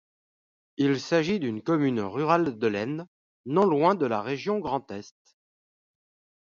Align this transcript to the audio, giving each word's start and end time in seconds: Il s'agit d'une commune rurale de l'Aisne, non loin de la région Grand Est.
Il 0.77 0.99
s'agit 0.99 1.39
d'une 1.39 1.61
commune 1.61 1.99
rurale 2.01 2.57
de 2.57 2.65
l'Aisne, 2.65 3.05
non 3.45 3.65
loin 3.65 3.93
de 3.93 4.07
la 4.07 4.23
région 4.23 4.57
Grand 4.57 4.89
Est. 4.89 5.13